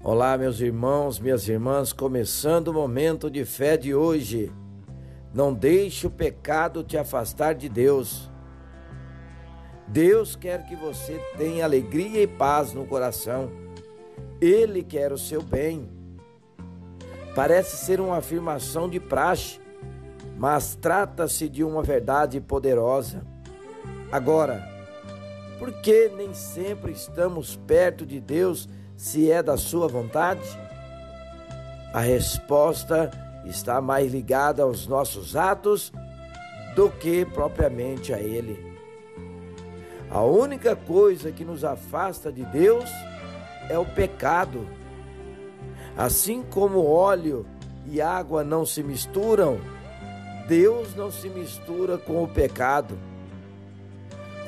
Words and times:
Olá, 0.00 0.38
meus 0.38 0.60
irmãos, 0.60 1.18
minhas 1.18 1.48
irmãs, 1.48 1.92
começando 1.92 2.68
o 2.68 2.72
momento 2.72 3.28
de 3.28 3.44
fé 3.44 3.76
de 3.76 3.92
hoje. 3.92 4.52
Não 5.34 5.52
deixe 5.52 6.06
o 6.06 6.10
pecado 6.10 6.84
te 6.84 6.96
afastar 6.96 7.56
de 7.56 7.68
Deus. 7.68 8.30
Deus 9.88 10.36
quer 10.36 10.64
que 10.66 10.76
você 10.76 11.20
tenha 11.36 11.64
alegria 11.64 12.22
e 12.22 12.28
paz 12.28 12.72
no 12.72 12.86
coração. 12.86 13.50
Ele 14.40 14.84
quer 14.84 15.12
o 15.12 15.18
seu 15.18 15.42
bem. 15.42 15.90
Parece 17.34 17.84
ser 17.84 18.00
uma 18.00 18.18
afirmação 18.18 18.88
de 18.88 19.00
praxe, 19.00 19.60
mas 20.36 20.76
trata-se 20.76 21.48
de 21.48 21.64
uma 21.64 21.82
verdade 21.82 22.40
poderosa. 22.40 23.26
Agora, 24.12 24.64
por 25.58 25.72
que 25.80 26.08
nem 26.16 26.32
sempre 26.32 26.92
estamos 26.92 27.56
perto 27.56 28.06
de 28.06 28.20
Deus? 28.20 28.68
Se 28.98 29.30
é 29.30 29.40
da 29.40 29.56
sua 29.56 29.86
vontade? 29.86 30.42
A 31.94 32.00
resposta 32.00 33.10
está 33.44 33.80
mais 33.80 34.12
ligada 34.12 34.64
aos 34.64 34.88
nossos 34.88 35.36
atos 35.36 35.92
do 36.74 36.90
que 36.90 37.24
propriamente 37.24 38.12
a 38.12 38.18
Ele. 38.18 38.76
A 40.10 40.22
única 40.22 40.74
coisa 40.74 41.30
que 41.30 41.44
nos 41.44 41.62
afasta 41.62 42.32
de 42.32 42.44
Deus 42.46 42.90
é 43.70 43.78
o 43.78 43.86
pecado. 43.86 44.66
Assim 45.96 46.42
como 46.42 46.84
óleo 46.84 47.46
e 47.86 48.00
água 48.00 48.42
não 48.42 48.66
se 48.66 48.82
misturam, 48.82 49.60
Deus 50.48 50.96
não 50.96 51.10
se 51.10 51.28
mistura 51.28 51.98
com 51.98 52.24
o 52.24 52.28
pecado. 52.28 52.98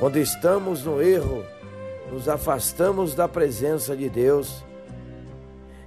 Quando 0.01 0.19
estamos 0.19 0.85
no 0.85 1.01
erro, 1.01 1.45
nos 2.11 2.29
afastamos 2.29 3.15
da 3.15 3.29
presença 3.29 3.97
de 3.97 4.09
Deus. 4.09 4.65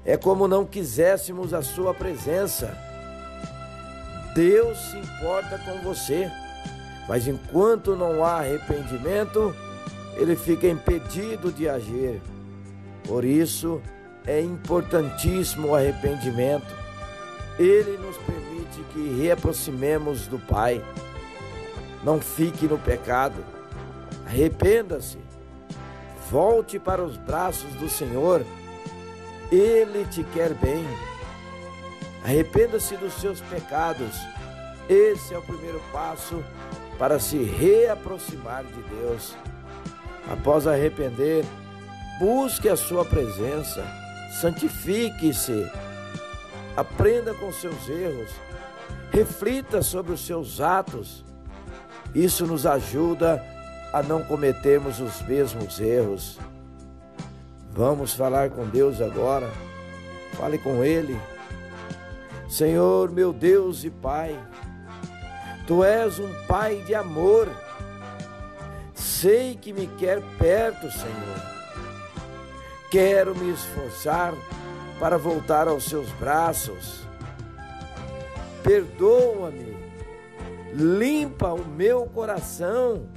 É 0.05 0.17
como 0.17 0.47
não 0.47 0.65
quiséssemos 0.65 1.53
a 1.53 1.61
Sua 1.61 1.93
presença. 1.93 2.77
Deus 4.33 4.77
se 4.77 4.97
importa 4.97 5.59
com 5.59 5.79
você, 5.81 6.29
mas 7.07 7.27
enquanto 7.27 7.95
não 7.95 8.23
há 8.23 8.39
arrependimento, 8.39 9.55
ele 10.15 10.35
fica 10.35 10.67
impedido 10.67 11.51
de 11.51 11.69
agir. 11.69 12.21
Por 13.07 13.23
isso, 13.23 13.81
é 14.25 14.41
importantíssimo 14.41 15.69
o 15.69 15.75
arrependimento. 15.75 16.73
Ele 17.59 17.97
nos 17.97 18.17
permite 18.17 18.81
que 18.91 19.21
reaproximemos 19.21 20.25
do 20.27 20.39
Pai. 20.39 20.83
Não 22.03 22.19
fique 22.19 22.65
no 22.65 22.77
pecado. 22.77 23.43
Arrependa-se 24.25 25.17
Volte 26.33 26.79
para 26.79 27.03
os 27.03 27.15
braços 27.15 27.71
do 27.75 27.87
Senhor, 27.87 28.43
Ele 29.51 30.03
te 30.05 30.23
quer 30.23 30.51
bem. 30.55 30.83
Arrependa-se 32.25 32.97
dos 32.97 33.13
seus 33.13 33.39
pecados, 33.39 34.17
esse 34.89 35.31
é 35.31 35.37
o 35.37 35.43
primeiro 35.43 35.79
passo 35.91 36.43
para 36.97 37.19
se 37.19 37.37
reaproximar 37.37 38.63
de 38.63 38.81
Deus. 38.95 39.35
Após 40.27 40.65
arrepender, 40.65 41.45
busque 42.19 42.67
a 42.67 42.75
sua 42.75 43.05
presença, 43.05 43.85
santifique-se, 44.41 45.69
aprenda 46.75 47.35
com 47.35 47.53
seus 47.53 47.87
erros, 47.87 48.31
reflita 49.11 49.83
sobre 49.83 50.13
os 50.13 50.25
seus 50.25 50.59
atos. 50.59 51.23
Isso 52.15 52.47
nos 52.47 52.65
ajuda 52.65 53.35
a 53.35 53.52
não 54.01 54.23
cometermos 54.23 54.99
os 54.99 55.21
mesmos 55.21 55.79
erros. 55.79 56.39
Vamos 57.71 58.13
falar 58.13 58.49
com 58.49 58.65
Deus 58.65 58.99
agora. 59.01 59.47
Fale 60.33 60.57
com 60.57 60.83
Ele. 60.83 61.19
Senhor, 62.49 63.11
meu 63.11 63.31
Deus 63.31 63.83
e 63.83 63.89
Pai, 63.89 64.39
Tu 65.67 65.83
és 65.83 66.19
um 66.19 66.31
Pai 66.47 66.83
de 66.85 66.93
amor. 66.93 67.49
Sei 68.93 69.55
que 69.55 69.71
me 69.71 69.87
quer 69.87 70.21
perto, 70.37 70.91
Senhor. 70.91 71.53
Quero 72.91 73.35
me 73.35 73.51
esforçar 73.51 74.33
para 74.99 75.17
voltar 75.17 75.67
aos 75.67 75.85
Seus 75.85 76.09
braços. 76.13 77.03
Perdoa-me, 78.63 79.75
limpa 80.73 81.53
o 81.53 81.65
meu 81.65 82.05
coração 82.05 83.07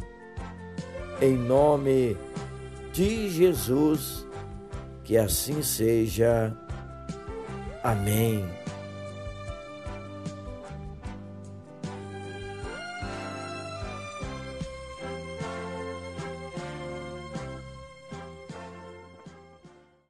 em 1.21 1.37
nome 1.37 2.17
de 2.93 3.29
Jesus, 3.29 4.27
que 5.05 5.17
assim 5.17 5.63
seja. 5.63 6.53
Amém. 7.83 8.45